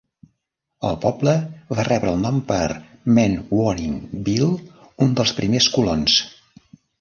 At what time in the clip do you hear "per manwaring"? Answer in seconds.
2.47-3.93